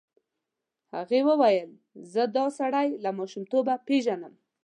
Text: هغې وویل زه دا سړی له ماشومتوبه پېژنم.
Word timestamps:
هغې 0.95 1.19
وویل 1.29 1.69
زه 2.13 2.23
دا 2.35 2.45
سړی 2.59 2.87
له 3.03 3.09
ماشومتوبه 3.19 3.73
پېژنم. 3.87 4.33